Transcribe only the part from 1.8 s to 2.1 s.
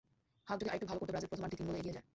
এগিয়ে যায়।